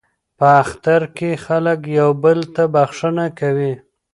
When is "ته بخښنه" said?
2.55-3.25